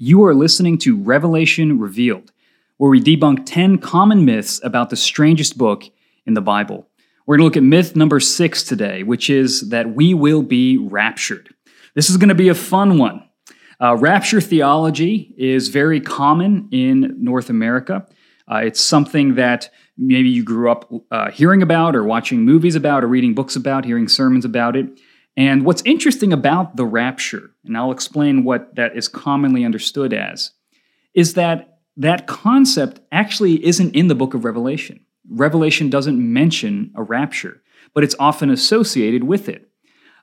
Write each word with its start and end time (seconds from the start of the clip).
You 0.00 0.22
are 0.26 0.34
listening 0.34 0.78
to 0.78 0.96
Revelation 0.96 1.80
Revealed, 1.80 2.30
where 2.76 2.88
we 2.88 3.00
debunk 3.00 3.42
10 3.46 3.78
common 3.78 4.24
myths 4.24 4.60
about 4.62 4.90
the 4.90 4.96
strangest 4.96 5.58
book 5.58 5.82
in 6.24 6.34
the 6.34 6.40
Bible. 6.40 6.86
We're 7.26 7.36
going 7.36 7.40
to 7.40 7.44
look 7.46 7.56
at 7.56 7.64
myth 7.64 7.96
number 7.96 8.20
six 8.20 8.62
today, 8.62 9.02
which 9.02 9.28
is 9.28 9.70
that 9.70 9.96
we 9.96 10.14
will 10.14 10.42
be 10.42 10.78
raptured. 10.78 11.52
This 11.96 12.10
is 12.10 12.16
going 12.16 12.28
to 12.28 12.36
be 12.36 12.48
a 12.48 12.54
fun 12.54 12.96
one. 12.98 13.28
Uh, 13.80 13.96
rapture 13.96 14.40
theology 14.40 15.34
is 15.36 15.66
very 15.66 16.00
common 16.00 16.68
in 16.70 17.16
North 17.18 17.50
America. 17.50 18.06
Uh, 18.48 18.58
it's 18.58 18.80
something 18.80 19.34
that 19.34 19.68
maybe 19.96 20.28
you 20.28 20.44
grew 20.44 20.70
up 20.70 20.88
uh, 21.10 21.32
hearing 21.32 21.60
about, 21.60 21.96
or 21.96 22.04
watching 22.04 22.44
movies 22.44 22.76
about, 22.76 23.02
or 23.02 23.08
reading 23.08 23.34
books 23.34 23.56
about, 23.56 23.84
hearing 23.84 24.06
sermons 24.06 24.44
about 24.44 24.76
it. 24.76 25.00
And 25.38 25.64
what's 25.64 25.82
interesting 25.84 26.32
about 26.32 26.74
the 26.74 26.84
rapture, 26.84 27.52
and 27.64 27.76
I'll 27.76 27.92
explain 27.92 28.42
what 28.42 28.74
that 28.74 28.96
is 28.96 29.06
commonly 29.06 29.64
understood 29.64 30.12
as, 30.12 30.50
is 31.14 31.34
that 31.34 31.78
that 31.96 32.26
concept 32.26 32.98
actually 33.12 33.64
isn't 33.64 33.94
in 33.94 34.08
the 34.08 34.16
book 34.16 34.34
of 34.34 34.44
Revelation. 34.44 34.98
Revelation 35.30 35.90
doesn't 35.90 36.18
mention 36.18 36.90
a 36.96 37.04
rapture, 37.04 37.62
but 37.94 38.02
it's 38.02 38.16
often 38.18 38.50
associated 38.50 39.22
with 39.22 39.48
it. 39.48 39.70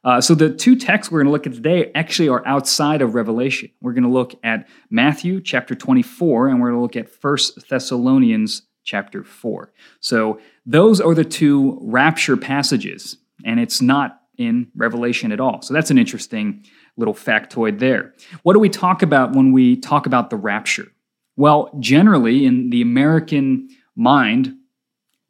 Uh, 0.04 0.20
so 0.20 0.35
the 0.35 0.54
two 0.54 0.76
texts 0.76 1.09
we're 1.09 1.20
going 1.20 1.27
to 1.27 1.32
look 1.32 1.48
at 1.48 1.54
today 1.54 1.93
actually 1.95 2.27
are 2.27 2.45
outside 2.45 3.02
of 3.02 3.16
Revelation. 3.16 3.70
We're 3.82 3.93
going 3.93 4.04
to 4.04 4.09
look 4.09 4.35
at 4.43 4.68
Matthew 4.90 5.40
chapter 5.40 5.76
24, 5.76 6.49
and 6.49 6.59
we're 6.59 6.71
going 6.71 6.77
to 6.77 6.82
look 6.82 6.98
at 6.98 7.09
1 7.21 7.38
Thessalonians 7.70 8.63
chapter 8.84 9.23
4. 9.23 9.71
So 10.02 10.41
those 10.66 10.99
are 10.99 11.16
the 11.16 11.23
two 11.23 11.79
rapture 11.82 12.35
passages, 12.35 13.18
and 13.45 13.62
it's 13.62 13.82
not 13.82 14.20
in 14.38 14.67
Revelation 14.75 15.31
at 15.31 15.39
all. 15.39 15.62
So 15.62 15.73
that's 15.73 15.91
an 15.91 15.98
interesting 15.98 16.66
little 16.98 17.13
factoid 17.13 17.80
there. 17.80 18.13
What 18.43 18.53
do 18.53 18.59
we 18.59 18.70
talk 18.70 19.02
about 19.02 19.34
when 19.34 19.52
we 19.52 19.76
talk 19.77 20.05
about 20.05 20.30
the 20.30 20.38
rapture? 20.38 20.91
Well, 21.35 21.70
generally, 21.80 22.45
in 22.45 22.70
the 22.70 22.81
American 22.81 23.70
mind, 23.95 24.55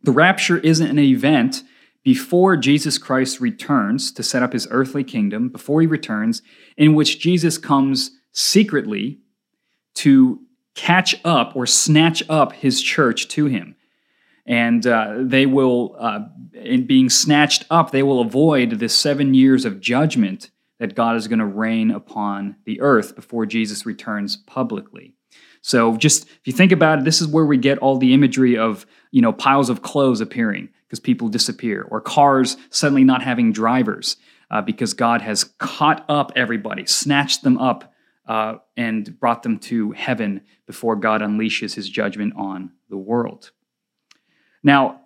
the 0.04 0.12
rapture 0.12 0.58
isn't 0.58 0.88
an 0.88 1.00
event 1.00 1.64
before 2.04 2.56
Jesus 2.56 3.00
Christ 3.00 3.42
returns 3.42 4.12
to 4.12 4.22
set 4.22 4.44
up 4.44 4.54
his 4.54 4.68
earthly 4.70 5.04
kingdom, 5.04 5.50
before 5.50 5.82
he 5.82 5.88
returns, 5.88 6.44
in 6.78 6.94
which 6.94 7.20
Jesus 7.20 7.58
comes 7.58 8.12
secretly 8.32 9.20
to 9.96 10.40
catch 10.76 11.16
up 11.26 11.56
or 11.56 11.66
snatch 11.66 12.22
up 12.30 12.54
his 12.54 12.82
church 12.82 13.28
to 13.30 13.46
him 13.46 13.76
and 14.46 14.86
uh, 14.86 15.16
they 15.20 15.46
will, 15.46 15.96
uh, 16.00 16.20
in 16.54 16.86
being 16.86 17.10
snatched 17.10 17.66
up, 17.70 17.92
they 17.92 18.04
will 18.04 18.22
avoid 18.22 18.80
the 18.80 18.90
seven 18.90 19.34
years 19.34 19.66
of 19.66 19.80
judgment 19.80 20.52
that 20.80 20.96
God 20.96 21.16
is 21.16 21.28
going 21.28 21.40
to 21.40 21.46
rain 21.46 21.90
upon 21.92 22.58
the 22.66 22.82
earth 22.82 23.16
before 23.16 23.46
Jesus 23.46 23.86
returns 23.86 24.38
publicly. 24.38 25.16
So, 25.62 25.98
just 25.98 26.28
if 26.28 26.42
you 26.46 26.54
think 26.54 26.72
about 26.72 27.00
it, 27.00 27.06
this 27.06 27.22
is 27.22 27.28
where 27.28 27.46
we 27.46 27.58
get 27.58 27.80
all 27.80 27.98
the 27.98 28.14
imagery 28.14 28.56
of 28.58 28.86
you 29.12 29.22
know 29.22 29.34
piles 29.34 29.70
of 29.70 29.82
clothes 29.82 30.22
appearing 30.22 30.70
because 30.86 31.00
people 31.00 31.28
disappear, 31.28 31.82
or 31.90 32.02
cars 32.02 32.56
suddenly 32.70 33.04
not 33.04 33.24
having 33.24 33.52
drivers 33.52 34.18
uh, 34.52 34.62
because 34.62 34.94
God 34.94 35.24
has 35.24 35.44
caught 35.58 36.06
up 36.08 36.32
everybody, 36.36 36.86
snatched 36.86 37.42
them 37.42 37.58
up, 37.58 37.94
uh, 38.28 38.58
and 38.78 39.20
brought 39.20 39.42
them 39.42 39.58
to 39.60 39.92
heaven 39.94 40.42
before 40.68 40.96
God 40.96 41.22
unleashes 41.22 41.74
His 41.74 41.90
judgment 41.90 42.34
on 42.38 42.72
the 42.90 42.98
world. 42.98 43.52
Now, 44.66 45.02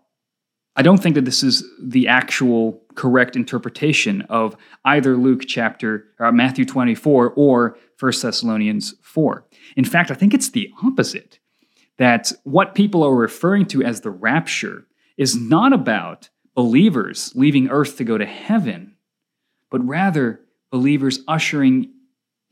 I 0.78 0.82
don't 0.82 1.04
think 1.04 1.16
that 1.16 1.26
this 1.26 1.44
is 1.44 1.70
the 1.84 2.08
actual 2.08 2.82
correct 2.96 3.36
interpretation 3.36 4.22
of 4.24 4.56
either 4.86 5.18
Luke 5.18 5.42
chapter 5.46 6.06
or 6.18 6.28
uh, 6.28 6.32
Matthew 6.32 6.64
24 6.64 7.34
or 7.36 7.78
1 8.00 8.12
Thessalonians 8.22 8.96
4. 9.02 9.46
In 9.76 9.84
fact, 9.84 10.10
I 10.10 10.14
think 10.14 10.34
it's 10.34 10.50
the 10.50 10.72
opposite. 10.82 11.40
That 11.98 12.32
what 12.46 12.74
people 12.74 13.04
are 13.04 13.14
referring 13.14 13.66
to 13.68 13.84
as 13.84 14.00
the 14.00 14.10
rapture 14.10 14.88
is 15.18 15.36
not 15.36 15.74
about 15.74 16.30
believers 16.56 17.34
leaving 17.36 17.68
earth 17.68 17.98
to 17.98 18.06
go 18.06 18.18
to 18.18 18.26
heaven, 18.26 18.96
but 19.70 19.86
rather 19.86 20.40
believers 20.72 21.20
ushering 21.28 21.92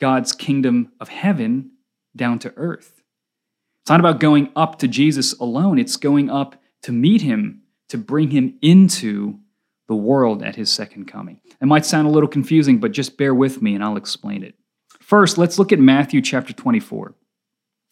God's 0.01 0.33
kingdom 0.33 0.91
of 0.99 1.07
heaven 1.07 1.71
down 2.13 2.39
to 2.39 2.53
earth. 2.57 3.01
It's 3.83 3.89
not 3.89 4.01
about 4.01 4.19
going 4.19 4.51
up 4.57 4.79
to 4.79 4.89
Jesus 4.89 5.31
alone, 5.39 5.79
it's 5.79 5.95
going 5.95 6.29
up 6.29 6.61
to 6.87 6.93
meet 6.93 7.21
him, 7.21 7.63
to 7.89 7.97
bring 7.97 8.29
him 8.29 8.57
into 8.61 9.37
the 9.89 9.95
world 9.95 10.41
at 10.41 10.55
his 10.55 10.71
second 10.71 11.03
coming. 11.03 11.37
It 11.61 11.65
might 11.65 11.85
sound 11.85 12.07
a 12.07 12.09
little 12.09 12.29
confusing, 12.29 12.77
but 12.77 12.93
just 12.93 13.17
bear 13.17 13.35
with 13.35 13.61
me 13.61 13.75
and 13.75 13.83
I'll 13.83 13.97
explain 13.97 14.41
it. 14.41 14.55
First, 15.01 15.37
let's 15.37 15.59
look 15.59 15.73
at 15.73 15.79
Matthew 15.79 16.21
chapter 16.21 16.53
24. 16.53 17.13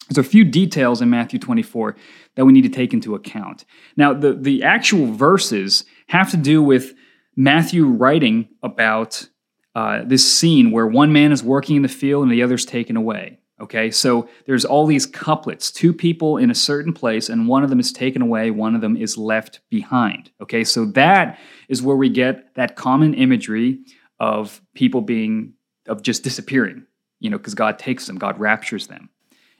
There's 0.08 0.26
a 0.26 0.26
few 0.26 0.44
details 0.44 1.02
in 1.02 1.10
Matthew 1.10 1.38
24 1.38 1.94
that 2.36 2.46
we 2.46 2.54
need 2.54 2.62
to 2.62 2.70
take 2.70 2.94
into 2.94 3.14
account. 3.14 3.66
Now, 3.98 4.14
the, 4.14 4.32
the 4.32 4.62
actual 4.62 5.12
verses 5.12 5.84
have 6.08 6.30
to 6.30 6.38
do 6.38 6.62
with 6.62 6.94
Matthew 7.36 7.84
writing 7.84 8.48
about 8.62 9.28
uh, 9.74 10.04
this 10.06 10.26
scene 10.26 10.70
where 10.70 10.86
one 10.86 11.12
man 11.12 11.32
is 11.32 11.42
working 11.42 11.76
in 11.76 11.82
the 11.82 11.88
field 11.88 12.22
and 12.22 12.32
the 12.32 12.42
other's 12.42 12.64
taken 12.64 12.96
away. 12.96 13.40
Okay, 13.58 13.90
so 13.90 14.28
there's 14.44 14.66
all 14.66 14.84
these 14.84 15.06
couplets, 15.06 15.70
two 15.70 15.94
people 15.94 16.36
in 16.36 16.50
a 16.50 16.54
certain 16.54 16.92
place, 16.92 17.30
and 17.30 17.48
one 17.48 17.64
of 17.64 17.70
them 17.70 17.80
is 17.80 17.90
taken 17.90 18.20
away, 18.20 18.50
one 18.50 18.74
of 18.74 18.82
them 18.82 18.96
is 18.98 19.16
left 19.16 19.60
behind. 19.70 20.30
Okay, 20.42 20.62
so 20.62 20.84
that 20.86 21.38
is 21.68 21.82
where 21.82 21.96
we 21.96 22.10
get 22.10 22.54
that 22.54 22.76
common 22.76 23.14
imagery 23.14 23.78
of 24.20 24.60
people 24.74 25.00
being, 25.00 25.54
of 25.88 26.02
just 26.02 26.22
disappearing, 26.22 26.84
you 27.18 27.30
know, 27.30 27.38
because 27.38 27.54
God 27.54 27.78
takes 27.78 28.06
them, 28.06 28.18
God 28.18 28.38
raptures 28.38 28.88
them. 28.88 29.08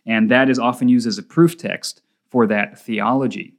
And 0.05 0.31
that 0.31 0.51
is 0.51 0.59
often 0.59 0.91
used 0.91 1.07
as 1.07 1.17
a 1.17 1.23
proof 1.23 1.57
text 1.57 2.03
for 2.29 2.47
that 2.49 2.79
theology. 2.79 3.55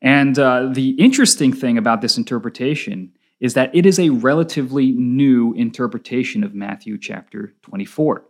And 0.00 0.38
uh, 0.38 0.68
the 0.72 0.90
interesting 0.90 1.52
thing 1.52 1.76
about 1.76 2.02
this 2.02 2.16
interpretation 2.16 3.12
is 3.40 3.54
that 3.54 3.74
it 3.74 3.84
is 3.84 3.98
a 3.98 4.10
relatively 4.10 4.92
new 4.92 5.52
interpretation 5.54 6.44
of 6.44 6.54
Matthew 6.54 6.96
chapter 6.98 7.52
24. 7.62 8.24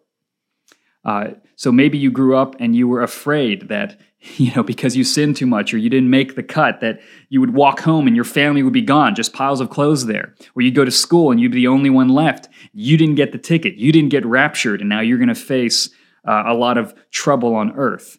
Uh, 1.07 1.29
so 1.55 1.71
maybe 1.71 1.97
you 1.97 2.11
grew 2.11 2.37
up 2.37 2.57
and 2.59 2.75
you 2.75 2.89
were 2.89 3.01
afraid 3.01 3.69
that, 3.69 3.99
you 4.37 4.53
know, 4.55 4.63
because 4.63 4.97
you 4.97 5.05
sinned 5.05 5.37
too 5.37 5.47
much 5.47 5.73
or 5.73 5.79
you 5.79 5.89
didn't 5.89 6.11
make 6.11 6.35
the 6.35 6.43
cut, 6.43 6.81
that 6.81 7.01
you 7.31 7.41
would 7.41 7.55
walk 7.55 7.81
home 7.81 8.07
and 8.07 8.17
your 8.17 8.25
family 8.25 8.63
would 8.63 8.73
be 8.73 8.83
gone, 8.83 9.15
just 9.15 9.33
piles 9.33 9.61
of 9.61 9.71
clothes 9.71 10.07
there. 10.07 10.35
Or 10.55 10.63
you'd 10.63 10.75
go 10.75 10.85
to 10.85 10.91
school 10.91 11.31
and 11.31 11.41
you'd 11.41 11.53
be 11.53 11.59
the 11.59 11.69
only 11.69 11.89
one 11.89 12.09
left. 12.09 12.49
You 12.73 12.99
didn't 12.99 13.15
get 13.15 13.33
the 13.33 13.39
ticket. 13.39 13.77
You 13.77 13.93
didn't 13.93 14.11
get 14.11 14.27
raptured. 14.27 14.81
And 14.81 14.91
now 14.91 15.01
you're 15.01 15.19
going 15.19 15.29
to 15.29 15.35
face 15.35 15.89
uh, 16.27 16.43
a 16.47 16.55
lot 16.55 16.77
of 16.77 16.93
trouble 17.13 17.55
on 17.55 17.73
earth. 17.77 18.19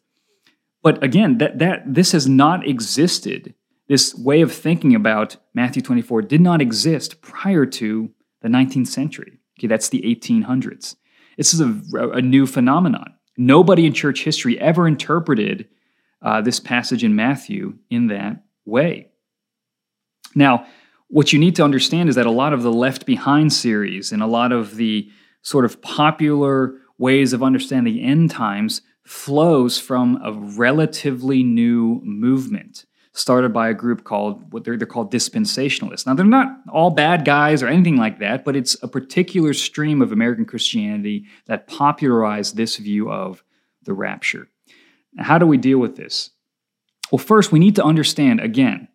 But 0.81 1.03
again, 1.03 1.39
that, 1.39 1.59
that 1.59 1.93
this 1.93 2.13
has 2.13 2.27
not 2.27 2.65
existed. 2.65 3.53
This 3.89 4.15
way 4.15 4.39
of 4.39 4.53
thinking 4.53 4.95
about 4.95 5.35
Matthew 5.53 5.81
24 5.81 6.21
did 6.21 6.39
not 6.39 6.61
exist 6.61 7.21
prior 7.21 7.65
to 7.65 8.11
the 8.41 8.47
19th 8.47 8.87
century. 8.87 9.39
Okay, 9.59 9.67
that's 9.67 9.89
the 9.89 10.01
1800s. 10.03 10.95
This 11.37 11.53
is 11.53 11.61
a, 11.61 12.09
a 12.09 12.21
new 12.21 12.45
phenomenon. 12.45 13.13
Nobody 13.37 13.85
in 13.85 13.93
church 13.93 14.23
history 14.23 14.59
ever 14.59 14.87
interpreted 14.87 15.67
uh, 16.21 16.41
this 16.41 16.59
passage 16.59 17.03
in 17.03 17.15
Matthew 17.15 17.77
in 17.89 18.07
that 18.07 18.43
way. 18.65 19.09
Now, 20.35 20.65
what 21.09 21.31
you 21.31 21.39
need 21.39 21.55
to 21.55 21.63
understand 21.63 22.09
is 22.09 22.15
that 22.15 22.25
a 22.25 22.31
lot 22.31 22.53
of 22.53 22.63
the 22.63 22.73
Left 22.73 23.05
Behind 23.05 23.53
series 23.53 24.11
and 24.11 24.21
a 24.21 24.27
lot 24.27 24.51
of 24.51 24.75
the 24.75 25.09
sort 25.41 25.63
of 25.63 25.81
popular 25.81 26.79
ways 26.97 27.31
of 27.31 27.43
understanding 27.43 27.99
end 27.99 28.31
times 28.31 28.81
flows 29.05 29.79
from 29.79 30.19
a 30.23 30.33
relatively 30.33 31.43
new 31.43 32.01
movement 32.03 32.85
started 33.17 33.51
by 33.51 33.69
a 33.69 33.73
group 33.73 34.03
called 34.03 34.53
what 34.53 34.63
they're, 34.63 34.77
they're 34.77 34.85
called 34.85 35.11
dispensationalists. 35.11 36.05
Now 36.05 36.13
they're 36.13 36.25
not 36.25 36.59
all 36.71 36.91
bad 36.91 37.25
guys 37.25 37.63
or 37.63 37.67
anything 37.67 37.97
like 37.97 38.19
that, 38.19 38.45
but 38.45 38.55
it's 38.55 38.81
a 38.83 38.87
particular 38.87 39.53
stream 39.53 40.01
of 40.01 40.11
American 40.11 40.45
Christianity 40.45 41.25
that 41.47 41.67
popularized 41.67 42.55
this 42.55 42.77
view 42.77 43.11
of 43.11 43.43
the 43.83 43.93
rapture. 43.93 44.49
Now, 45.13 45.23
how 45.23 45.37
do 45.39 45.47
we 45.47 45.57
deal 45.57 45.79
with 45.79 45.95
this? 45.95 46.29
Well, 47.11 47.19
first 47.19 47.51
we 47.51 47.59
need 47.59 47.75
to 47.77 47.83
understand 47.83 48.39
again 48.39 48.87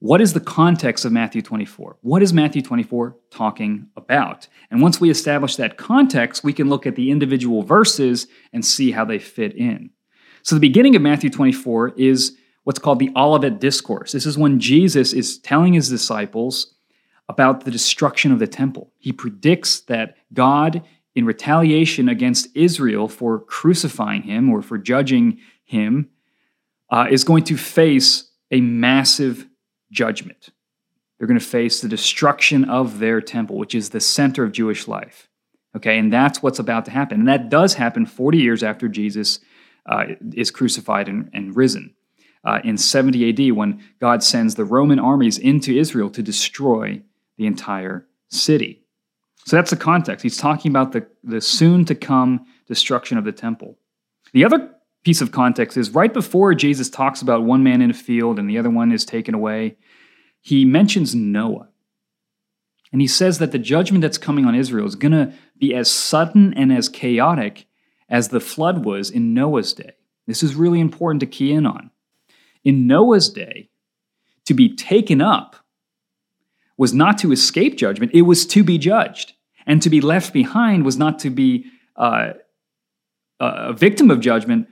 what 0.00 0.20
is 0.20 0.32
the 0.32 0.40
context 0.40 1.04
of 1.04 1.12
Matthew 1.12 1.42
24? 1.42 1.98
What 2.00 2.22
is 2.22 2.32
Matthew 2.32 2.60
24 2.60 3.16
talking 3.30 3.86
about? 3.96 4.48
And 4.68 4.82
once 4.82 5.00
we 5.00 5.10
establish 5.10 5.54
that 5.54 5.76
context, 5.76 6.42
we 6.42 6.52
can 6.52 6.68
look 6.68 6.88
at 6.88 6.96
the 6.96 7.12
individual 7.12 7.62
verses 7.62 8.26
and 8.52 8.64
see 8.64 8.90
how 8.90 9.04
they 9.04 9.20
fit 9.20 9.54
in. 9.54 9.90
So 10.42 10.56
the 10.56 10.60
beginning 10.60 10.96
of 10.96 11.02
Matthew 11.02 11.30
24 11.30 11.90
is 11.96 12.36
what's 12.64 12.78
called 12.78 12.98
the 12.98 13.12
Olivet 13.16 13.60
Discourse. 13.60 14.12
This 14.12 14.26
is 14.26 14.38
when 14.38 14.60
Jesus 14.60 15.12
is 15.12 15.38
telling 15.38 15.72
his 15.72 15.88
disciples 15.88 16.74
about 17.28 17.64
the 17.64 17.70
destruction 17.70 18.32
of 18.32 18.38
the 18.38 18.46
temple. 18.46 18.92
He 18.98 19.12
predicts 19.12 19.80
that 19.82 20.16
God, 20.32 20.82
in 21.14 21.24
retaliation 21.24 22.08
against 22.08 22.48
Israel 22.54 23.08
for 23.08 23.40
crucifying 23.40 24.22
him 24.22 24.50
or 24.50 24.62
for 24.62 24.78
judging 24.78 25.38
him, 25.64 26.10
uh, 26.90 27.06
is 27.10 27.24
going 27.24 27.44
to 27.44 27.56
face 27.56 28.30
a 28.50 28.60
massive 28.60 29.46
judgment. 29.90 30.50
They're 31.18 31.28
going 31.28 31.40
to 31.40 31.44
face 31.44 31.80
the 31.80 31.88
destruction 31.88 32.64
of 32.64 32.98
their 32.98 33.20
temple, 33.20 33.56
which 33.56 33.74
is 33.74 33.90
the 33.90 34.00
center 34.00 34.44
of 34.44 34.52
Jewish 34.52 34.88
life. 34.88 35.28
Okay, 35.74 35.98
and 35.98 36.12
that's 36.12 36.42
what's 36.42 36.58
about 36.58 36.84
to 36.84 36.90
happen. 36.90 37.20
And 37.20 37.28
that 37.28 37.48
does 37.48 37.74
happen 37.74 38.04
40 38.04 38.38
years 38.38 38.62
after 38.62 38.88
Jesus 38.88 39.38
uh, 39.86 40.06
is 40.34 40.50
crucified 40.50 41.08
and, 41.08 41.30
and 41.32 41.56
risen. 41.56 41.94
Uh, 42.44 42.58
in 42.64 42.76
70 42.76 43.28
AD, 43.28 43.56
when 43.56 43.80
God 44.00 44.22
sends 44.22 44.56
the 44.56 44.64
Roman 44.64 44.98
armies 44.98 45.38
into 45.38 45.78
Israel 45.78 46.10
to 46.10 46.22
destroy 46.22 47.00
the 47.36 47.46
entire 47.46 48.06
city. 48.30 48.82
So 49.44 49.56
that's 49.56 49.70
the 49.70 49.76
context. 49.76 50.22
He's 50.22 50.36
talking 50.36 50.70
about 50.70 50.92
the, 50.92 51.06
the 51.22 51.40
soon 51.40 51.84
to 51.86 51.94
come 51.94 52.46
destruction 52.66 53.18
of 53.18 53.24
the 53.24 53.32
temple. 53.32 53.78
The 54.32 54.44
other 54.44 54.70
piece 55.04 55.20
of 55.20 55.32
context 55.32 55.76
is 55.76 55.90
right 55.90 56.12
before 56.12 56.54
Jesus 56.54 56.88
talks 56.88 57.22
about 57.22 57.44
one 57.44 57.62
man 57.62 57.82
in 57.82 57.90
a 57.90 57.94
field 57.94 58.38
and 58.38 58.48
the 58.48 58.58
other 58.58 58.70
one 58.70 58.92
is 58.92 59.04
taken 59.04 59.34
away, 59.34 59.76
he 60.40 60.64
mentions 60.64 61.14
Noah. 61.14 61.68
And 62.92 63.00
he 63.00 63.06
says 63.06 63.38
that 63.38 63.52
the 63.52 63.58
judgment 63.58 64.02
that's 64.02 64.18
coming 64.18 64.44
on 64.44 64.54
Israel 64.54 64.86
is 64.86 64.94
going 64.94 65.12
to 65.12 65.32
be 65.58 65.74
as 65.74 65.90
sudden 65.90 66.52
and 66.54 66.72
as 66.72 66.88
chaotic 66.88 67.66
as 68.08 68.28
the 68.28 68.40
flood 68.40 68.84
was 68.84 69.10
in 69.10 69.32
Noah's 69.32 69.72
day. 69.72 69.92
This 70.26 70.42
is 70.42 70.54
really 70.54 70.78
important 70.78 71.20
to 71.20 71.26
key 71.26 71.52
in 71.52 71.66
on. 71.66 71.90
In 72.64 72.86
Noah's 72.86 73.28
day, 73.28 73.70
to 74.44 74.54
be 74.54 74.74
taken 74.74 75.20
up 75.20 75.56
was 76.76 76.92
not 76.92 77.18
to 77.18 77.32
escape 77.32 77.76
judgment, 77.76 78.12
it 78.14 78.22
was 78.22 78.46
to 78.46 78.64
be 78.64 78.78
judged. 78.78 79.34
And 79.66 79.80
to 79.82 79.90
be 79.90 80.00
left 80.00 80.32
behind 80.32 80.84
was 80.84 80.98
not 80.98 81.20
to 81.20 81.30
be 81.30 81.66
uh, 81.96 82.32
a 83.38 83.72
victim 83.72 84.10
of 84.10 84.20
judgment, 84.20 84.66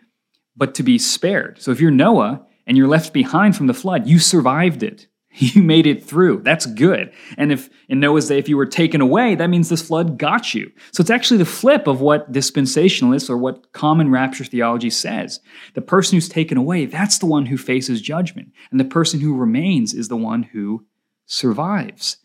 but 0.57 0.75
to 0.75 0.83
be 0.83 0.99
spared. 0.99 1.61
So 1.63 1.71
if 1.71 1.81
you're 1.81 1.91
Noah 1.93 2.45
and 2.67 2.77
you're 2.77 2.89
left 2.89 3.13
behind 3.13 3.57
from 3.57 3.69
the 3.69 3.75
flood, 3.75 4.07
you 4.07 4.19
survived 4.19 4.83
it. 4.83 5.07
You 5.41 5.63
made 5.63 5.87
it 5.87 6.05
through. 6.05 6.43
That's 6.43 6.67
good. 6.67 7.13
And 7.39 7.53
if 7.53 7.71
in 7.89 8.01
Noah's 8.01 8.29
day, 8.29 8.39
if 8.39 8.49
you 8.49 8.57
were 8.57 8.67
taken 8.67 9.01
away, 9.01 9.37
that 9.37 9.49
means 9.49 9.69
this 9.69 9.87
flood 9.87 10.19
got 10.19 10.55
you. 10.55 10.71
So 10.93 11.01
it's 11.01 11.11
actually 11.11 11.39
the 11.39 11.45
flip 11.45 11.87
of 11.87 12.01
what 12.01 12.33
dispensationalists 12.33 13.31
or 13.31 13.39
what 13.39 13.73
common 13.73 14.11
rapture 14.11 14.45
theology 14.45 14.91
says. 14.91 15.41
The 15.75 15.83
person 15.83 16.17
who's 16.17 16.29
taken 16.29 16.59
away, 16.59 16.87
that's 16.87 17.19
the 17.19 17.27
one 17.27 17.47
who 17.47 17.57
faces 17.57 18.03
judgment. 18.03 18.53
And 18.71 18.81
the 18.81 18.85
person 18.85 19.21
who 19.21 19.37
remains 19.37 19.95
is 19.95 20.09
the 20.09 20.17
one 20.17 20.43
who 20.43 20.85
survives. 21.27 22.19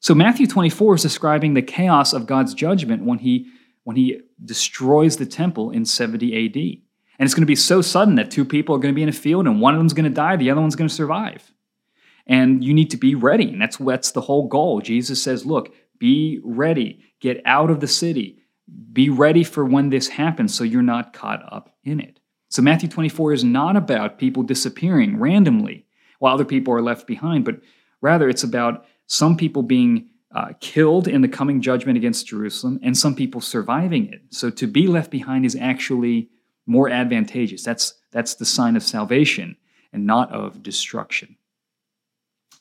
So 0.00 0.14
Matthew 0.14 0.46
24 0.46 0.96
is 0.96 1.02
describing 1.02 1.54
the 1.54 1.62
chaos 1.62 2.12
of 2.12 2.26
God's 2.26 2.54
judgment 2.54 3.04
when 3.04 3.18
he 3.18 3.50
when 3.84 3.96
he 3.96 4.20
destroys 4.44 5.16
the 5.16 5.26
temple 5.26 5.70
in 5.70 5.84
70 5.84 6.46
AD. 6.46 6.56
And 6.56 7.24
it's 7.24 7.34
going 7.34 7.42
to 7.42 7.46
be 7.46 7.54
so 7.54 7.80
sudden 7.82 8.16
that 8.16 8.32
two 8.32 8.44
people 8.44 8.74
are 8.74 8.78
going 8.78 8.92
to 8.92 8.96
be 8.96 9.02
in 9.04 9.08
a 9.08 9.12
field 9.12 9.46
and 9.46 9.60
one 9.60 9.74
of 9.74 9.78
them's 9.78 9.92
going 9.92 10.04
to 10.04 10.10
die, 10.10 10.34
the 10.34 10.50
other 10.50 10.60
one's 10.60 10.74
going 10.74 10.88
to 10.88 10.94
survive. 10.94 11.52
And 12.26 12.64
you 12.64 12.74
need 12.74 12.90
to 12.90 12.96
be 12.96 13.14
ready. 13.14 13.48
And 13.48 13.60
that's 13.60 13.76
that's 13.76 14.12
the 14.12 14.22
whole 14.22 14.48
goal. 14.48 14.80
Jesus 14.80 15.22
says, 15.22 15.46
"Look, 15.46 15.74
be 15.98 16.40
ready. 16.42 17.04
Get 17.20 17.40
out 17.44 17.70
of 17.70 17.80
the 17.80 17.88
city. 17.88 18.38
Be 18.92 19.10
ready 19.10 19.44
for 19.44 19.64
when 19.64 19.90
this 19.90 20.08
happens 20.08 20.54
so 20.54 20.64
you're 20.64 20.82
not 20.82 21.12
caught 21.12 21.42
up 21.52 21.74
in 21.84 22.00
it." 22.00 22.18
So 22.48 22.62
Matthew 22.62 22.88
24 22.88 23.32
is 23.32 23.44
not 23.44 23.76
about 23.76 24.18
people 24.18 24.42
disappearing 24.42 25.18
randomly 25.18 25.86
while 26.18 26.34
other 26.34 26.44
people 26.44 26.72
are 26.72 26.82
left 26.82 27.06
behind, 27.06 27.44
but 27.44 27.60
Rather, 28.00 28.28
it's 28.28 28.44
about 28.44 28.84
some 29.06 29.36
people 29.36 29.62
being 29.62 30.08
uh, 30.34 30.52
killed 30.60 31.08
in 31.08 31.22
the 31.22 31.28
coming 31.28 31.60
judgment 31.60 31.96
against 31.96 32.26
Jerusalem 32.26 32.78
and 32.82 32.96
some 32.96 33.14
people 33.14 33.40
surviving 33.40 34.12
it. 34.12 34.20
So 34.30 34.50
to 34.50 34.66
be 34.66 34.86
left 34.86 35.10
behind 35.10 35.46
is 35.46 35.56
actually 35.56 36.28
more 36.66 36.88
advantageous. 36.88 37.62
That's, 37.62 37.94
that's 38.12 38.34
the 38.34 38.44
sign 38.44 38.76
of 38.76 38.82
salvation 38.82 39.56
and 39.92 40.06
not 40.06 40.30
of 40.32 40.62
destruction. 40.62 41.36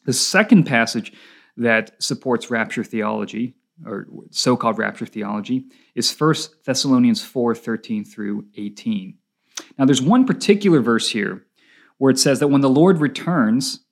The 0.06 0.13
second 0.13 0.63
passage 0.66 1.13
that 1.57 2.02
supports 2.02 2.50
rapture 2.50 2.84
theology, 2.84 3.56
or 3.86 4.07
so 4.31 4.56
called 4.56 4.78
rapture 4.78 5.06
theology, 5.06 5.66
is 5.96 6.13
1 6.18 6.36
Thessalonians 6.66 7.24
4 7.24 7.56
13 7.56 8.06
through 8.06 8.46
18. 8.56 9.18
Now, 9.78 9.86
there's 9.86 10.02
one 10.02 10.25
particular 10.25 10.80
verse 10.80 11.10
here 11.10 11.46
where 11.98 12.12
it 12.12 12.19
says 12.19 12.40
that 12.40 12.48
when 12.48 12.62
the 12.62 12.69
Lord 12.69 13.00
returns, 13.00 13.86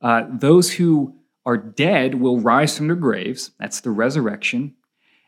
uh, 0.00 0.24
those 0.30 0.72
who 0.72 1.14
are 1.44 1.56
dead 1.56 2.14
will 2.14 2.40
rise 2.40 2.76
from 2.76 2.86
their 2.86 2.96
graves. 2.96 3.50
That's 3.58 3.80
the 3.80 3.90
resurrection. 3.90 4.74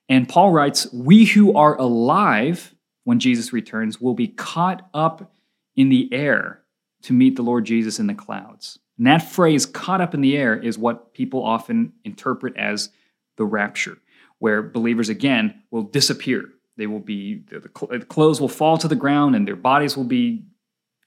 And 0.08 0.28
Paul 0.28 0.50
writes, 0.50 0.90
We 0.92 1.24
who 1.24 1.54
are 1.56 1.76
alive 1.76 2.74
when 3.04 3.18
Jesus 3.18 3.52
returns 3.52 4.00
will 4.00 4.14
be 4.14 4.28
caught 4.28 4.88
up 4.94 5.32
in 5.76 5.88
the 5.88 6.12
air 6.12 6.62
to 7.02 7.12
meet 7.12 7.36
the 7.36 7.42
Lord 7.42 7.64
Jesus 7.64 7.98
in 7.98 8.06
the 8.06 8.14
clouds. 8.14 8.78
And 9.02 9.08
that 9.08 9.32
phrase, 9.32 9.66
caught 9.66 10.00
up 10.00 10.14
in 10.14 10.20
the 10.20 10.36
air, 10.36 10.54
is 10.54 10.78
what 10.78 11.12
people 11.12 11.42
often 11.42 11.92
interpret 12.04 12.56
as 12.56 12.90
the 13.36 13.44
rapture, 13.44 13.98
where 14.38 14.62
believers 14.62 15.08
again 15.08 15.60
will 15.72 15.82
disappear. 15.82 16.44
They 16.76 16.86
will 16.86 17.00
be, 17.00 17.42
the 17.50 18.06
clothes 18.08 18.40
will 18.40 18.48
fall 18.48 18.78
to 18.78 18.86
the 18.86 18.94
ground 18.94 19.34
and 19.34 19.44
their 19.44 19.56
bodies 19.56 19.96
will 19.96 20.04
be 20.04 20.44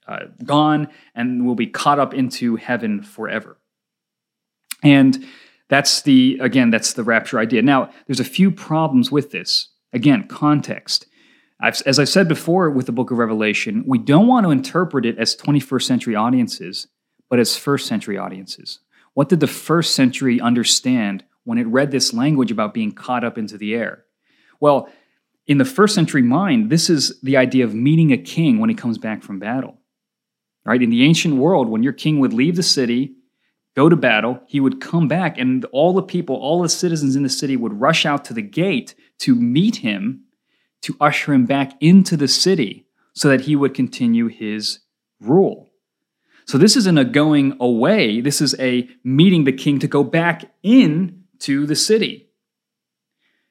uh, 0.06 0.26
gone 0.44 0.88
and 1.14 1.46
will 1.46 1.54
be 1.54 1.68
caught 1.68 1.98
up 1.98 2.12
into 2.12 2.56
heaven 2.56 3.02
forever. 3.02 3.56
And 4.82 5.24
that's 5.70 6.02
the, 6.02 6.38
again, 6.42 6.68
that's 6.68 6.92
the 6.92 7.02
rapture 7.02 7.38
idea. 7.38 7.62
Now, 7.62 7.90
there's 8.06 8.20
a 8.20 8.24
few 8.24 8.50
problems 8.50 9.10
with 9.10 9.30
this. 9.30 9.68
Again, 9.94 10.28
context. 10.28 11.06
I've, 11.62 11.80
as 11.86 11.98
I've 11.98 12.10
said 12.10 12.28
before 12.28 12.68
with 12.68 12.84
the 12.84 12.92
book 12.92 13.10
of 13.10 13.16
Revelation, 13.16 13.84
we 13.86 13.96
don't 13.96 14.26
want 14.26 14.44
to 14.44 14.50
interpret 14.50 15.06
it 15.06 15.16
as 15.16 15.34
21st 15.34 15.82
century 15.82 16.14
audiences, 16.14 16.88
but 17.28 17.38
as 17.38 17.56
first 17.56 17.86
century 17.86 18.16
audiences. 18.18 18.80
What 19.14 19.28
did 19.28 19.40
the 19.40 19.46
first 19.46 19.94
century 19.94 20.40
understand 20.40 21.24
when 21.44 21.58
it 21.58 21.66
read 21.66 21.90
this 21.90 22.12
language 22.12 22.50
about 22.50 22.74
being 22.74 22.92
caught 22.92 23.24
up 23.24 23.38
into 23.38 23.56
the 23.56 23.74
air? 23.74 24.04
Well, 24.60 24.88
in 25.46 25.58
the 25.58 25.64
first 25.64 25.94
century 25.94 26.22
mind, 26.22 26.70
this 26.70 26.90
is 26.90 27.18
the 27.22 27.36
idea 27.36 27.64
of 27.64 27.74
meeting 27.74 28.12
a 28.12 28.18
king 28.18 28.58
when 28.58 28.68
he 28.68 28.74
comes 28.74 28.98
back 28.98 29.22
from 29.22 29.38
battle. 29.38 29.78
Right? 30.64 30.82
In 30.82 30.90
the 30.90 31.04
ancient 31.04 31.36
world, 31.36 31.68
when 31.68 31.82
your 31.82 31.92
king 31.92 32.18
would 32.18 32.32
leave 32.32 32.56
the 32.56 32.62
city, 32.62 33.14
go 33.76 33.88
to 33.88 33.94
battle, 33.94 34.40
he 34.48 34.58
would 34.58 34.80
come 34.80 35.06
back, 35.06 35.38
and 35.38 35.64
all 35.66 35.92
the 35.92 36.02
people, 36.02 36.34
all 36.34 36.60
the 36.62 36.68
citizens 36.68 37.14
in 37.14 37.22
the 37.22 37.28
city 37.28 37.56
would 37.56 37.80
rush 37.80 38.04
out 38.04 38.24
to 38.24 38.34
the 38.34 38.42
gate 38.42 38.94
to 39.18 39.34
meet 39.34 39.76
him, 39.76 40.24
to 40.82 40.96
usher 41.00 41.32
him 41.32 41.46
back 41.46 41.72
into 41.80 42.16
the 42.16 42.28
city 42.28 42.86
so 43.12 43.28
that 43.28 43.42
he 43.42 43.54
would 43.54 43.74
continue 43.74 44.26
his 44.26 44.80
rule. 45.20 45.65
So 46.46 46.58
this 46.58 46.76
isn't 46.76 46.96
a 46.96 47.04
going 47.04 47.56
away, 47.58 48.20
this 48.20 48.40
is 48.40 48.54
a 48.58 48.88
meeting 49.02 49.44
the 49.44 49.52
king 49.52 49.78
to 49.80 49.88
go 49.88 50.04
back 50.04 50.44
in 50.62 51.24
to 51.40 51.66
the 51.66 51.74
city. 51.74 52.26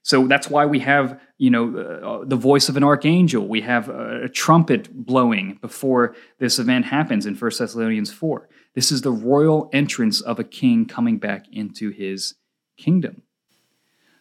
So 0.01 0.27
that's 0.27 0.49
why 0.49 0.65
we 0.67 0.79
have, 0.79 1.19
you 1.37 1.49
know, 1.49 1.75
uh, 1.77 2.25
the 2.25 2.35
voice 2.35 2.69
of 2.69 2.77
an 2.77 2.83
archangel. 2.83 3.47
We 3.47 3.61
have 3.61 3.89
a, 3.89 4.25
a 4.25 4.29
trumpet 4.29 4.93
blowing 4.93 5.57
before 5.61 6.15
this 6.39 6.59
event 6.59 6.85
happens 6.85 7.25
in 7.25 7.35
1 7.35 7.51
Thessalonians 7.57 8.13
4. 8.13 8.47
This 8.75 8.91
is 8.91 9.01
the 9.01 9.11
royal 9.11 9.69
entrance 9.73 10.21
of 10.21 10.39
a 10.39 10.43
king 10.43 10.85
coming 10.85 11.17
back 11.17 11.47
into 11.51 11.89
his 11.89 12.35
kingdom. 12.77 13.23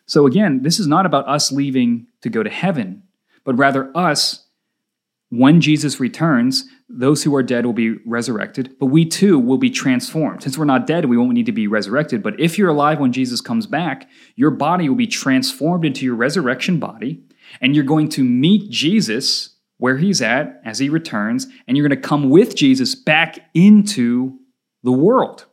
So 0.07 0.27
again, 0.27 0.63
this 0.63 0.81
is 0.81 0.87
not 0.87 1.07
about 1.07 1.29
us 1.29 1.53
leaving 1.53 2.07
to 2.23 2.31
go 2.31 2.43
to 2.43 2.51
heaven, 2.51 3.03
but 3.45 3.59
rather 3.59 3.95
us 3.95 4.44
when 5.31 5.61
Jesus 5.61 5.99
returns, 5.99 6.65
those 6.89 7.25
who 7.25 7.35
are 7.35 7.43
dead 7.43 7.67
will 7.67 7.73
be 7.73 7.97
resurrected, 8.07 8.77
but 8.79 8.87
we 8.87 9.05
too 9.05 9.39
will 9.39 9.59
be 9.59 9.71
transformed. 9.71 10.43
Since 10.43 10.57
we're 10.57 10.65
not 10.65 10.87
dead, 10.87 11.07
we 11.07 11.17
won't 11.17 11.33
need 11.33 11.47
to 11.47 11.53
be 11.53 11.67
resurrected. 11.67 12.23
But 12.23 12.39
if 12.39 12.57
you're 12.57 12.69
alive 12.69 13.01
when 13.01 13.13
Jesus 13.13 13.41
comes 13.41 13.67
back, 13.67 14.09
your 14.37 14.51
body 14.51 14.89
will 14.89 14.97
be 14.97 15.07
transformed 15.07 15.85
into 15.85 16.05
your 16.05 16.15
resurrection 16.15 16.79
body, 16.79 17.25
and 17.61 17.75
you're 17.75 17.85
going 17.85 18.09
to 18.11 18.25
meet 18.25 18.71
Jesus 18.71 19.57
where 19.79 19.97
he's 19.97 20.23
at 20.23 20.61
as 20.65 20.79
he 20.79 20.89
returns, 20.89 21.49
and 21.67 21.77
you're 21.77 21.87
going 21.87 22.01
to 22.01 22.09
come 22.09 22.31
with 22.31 22.55
Jesus 22.55 22.95
back 22.95 23.39
into 23.55 24.39
the 24.83 24.93
world. 24.93 25.47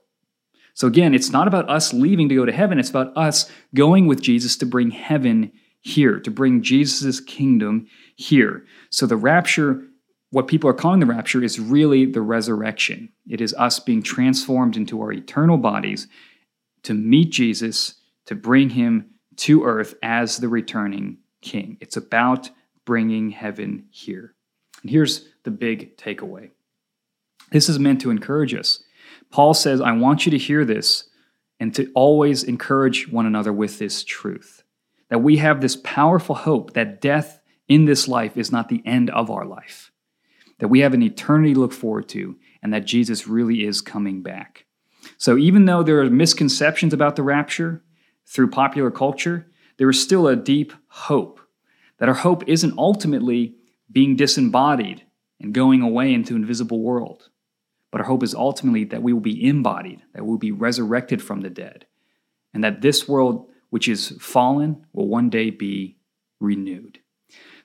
So 0.73 0.87
again, 0.87 1.13
it's 1.13 1.31
not 1.31 1.47
about 1.47 1.69
us 1.69 1.93
leaving 1.93 2.29
to 2.29 2.35
go 2.35 2.45
to 2.45 2.51
heaven, 2.51 2.79
it's 2.79 2.89
about 2.89 3.15
us 3.17 3.49
going 3.73 4.07
with 4.07 4.21
Jesus 4.21 4.57
to 4.57 4.65
bring 4.65 4.91
heaven 4.91 5.51
here, 5.81 6.19
to 6.19 6.31
bring 6.31 6.61
Jesus' 6.61 7.19
kingdom 7.19 7.87
here. 8.21 8.65
So 8.89 9.05
the 9.05 9.17
rapture, 9.17 9.83
what 10.29 10.47
people 10.47 10.69
are 10.69 10.73
calling 10.73 10.99
the 10.99 11.05
rapture, 11.05 11.43
is 11.43 11.59
really 11.59 12.05
the 12.05 12.21
resurrection. 12.21 13.09
It 13.29 13.41
is 13.41 13.53
us 13.55 13.79
being 13.79 14.03
transformed 14.03 14.77
into 14.77 15.01
our 15.01 15.11
eternal 15.11 15.57
bodies 15.57 16.07
to 16.83 16.93
meet 16.93 17.31
Jesus, 17.31 17.95
to 18.25 18.35
bring 18.35 18.69
him 18.69 19.09
to 19.37 19.63
earth 19.63 19.95
as 20.03 20.37
the 20.37 20.49
returning 20.49 21.17
king. 21.41 21.77
It's 21.81 21.97
about 21.97 22.49
bringing 22.85 23.31
heaven 23.31 23.85
here. 23.89 24.35
And 24.81 24.91
here's 24.91 25.27
the 25.43 25.51
big 25.51 25.97
takeaway 25.97 26.51
this 27.51 27.67
is 27.67 27.79
meant 27.79 27.99
to 28.01 28.11
encourage 28.11 28.53
us. 28.53 28.81
Paul 29.29 29.53
says, 29.53 29.81
I 29.81 29.91
want 29.91 30.25
you 30.25 30.31
to 30.31 30.37
hear 30.37 30.63
this 30.63 31.09
and 31.59 31.75
to 31.75 31.91
always 31.93 32.43
encourage 32.43 33.09
one 33.09 33.25
another 33.25 33.51
with 33.51 33.77
this 33.77 34.03
truth 34.03 34.63
that 35.09 35.19
we 35.19 35.37
have 35.37 35.59
this 35.59 35.75
powerful 35.75 36.33
hope 36.33 36.73
that 36.73 37.01
death 37.01 37.40
in 37.71 37.85
this 37.85 38.09
life 38.09 38.35
is 38.35 38.51
not 38.51 38.67
the 38.67 38.83
end 38.85 39.09
of 39.11 39.31
our 39.31 39.45
life, 39.45 39.91
that 40.59 40.67
we 40.67 40.81
have 40.81 40.93
an 40.93 41.01
eternity 41.01 41.53
to 41.53 41.59
look 41.61 41.71
forward 41.71 42.09
to, 42.09 42.35
and 42.61 42.73
that 42.73 42.85
Jesus 42.85 43.27
really 43.27 43.65
is 43.65 43.79
coming 43.79 44.21
back. 44.21 44.65
So, 45.17 45.37
even 45.37 45.65
though 45.65 45.81
there 45.81 46.01
are 46.01 46.09
misconceptions 46.09 46.93
about 46.93 47.15
the 47.15 47.23
rapture 47.23 47.81
through 48.27 48.49
popular 48.49 48.91
culture, 48.91 49.49
there 49.77 49.89
is 49.89 50.03
still 50.03 50.27
a 50.27 50.35
deep 50.35 50.73
hope. 50.87 51.39
That 51.99 52.09
our 52.09 52.15
hope 52.15 52.43
isn't 52.45 52.77
ultimately 52.77 53.55
being 53.89 54.17
disembodied 54.17 55.05
and 55.39 55.53
going 55.53 55.81
away 55.81 56.13
into 56.13 56.35
invisible 56.35 56.81
world. 56.81 57.29
But 57.89 58.01
our 58.01 58.07
hope 58.07 58.21
is 58.23 58.35
ultimately 58.35 58.83
that 58.85 59.01
we 59.01 59.13
will 59.13 59.21
be 59.21 59.47
embodied, 59.47 60.01
that 60.13 60.23
we 60.23 60.29
will 60.29 60.37
be 60.37 60.51
resurrected 60.51 61.21
from 61.21 61.39
the 61.39 61.49
dead, 61.49 61.85
and 62.53 62.63
that 62.65 62.81
this 62.81 63.07
world 63.07 63.47
which 63.69 63.87
is 63.87 64.09
fallen 64.19 64.85
will 64.91 65.07
one 65.07 65.29
day 65.29 65.49
be 65.49 65.97
renewed. 66.41 66.99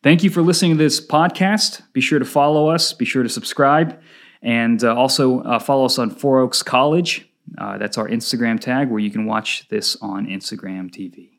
Thank 0.03 0.23
you 0.23 0.31
for 0.31 0.43
listening 0.43 0.73
to 0.73 0.79
this 0.79 1.05
podcast. 1.05 1.83
Be 1.93 2.01
sure 2.01 2.19
to 2.19 2.25
follow 2.25 2.69
us, 2.69 2.93
be 2.93 3.05
sure 3.05 3.23
to 3.23 3.29
subscribe, 3.29 4.01
and 4.43 4.83
uh, 4.85 4.95
also 4.95 5.41
uh, 5.43 5.59
follow 5.59 5.85
us 5.85 5.99
on 5.99 6.11
Four 6.11 6.41
Oaks 6.41 6.63
College. 6.63 7.29
Uh, 7.59 7.79
that's 7.79 7.97
our 7.97 8.09
Instagram 8.09 8.61
tag 8.61 8.91
where 8.91 9.01
you 9.01 9.11
can 9.11 9.25
watch 9.25 9.69
this 9.69 9.97
on 9.97 10.27
Instagram 10.27 10.91
TV. 10.91 11.36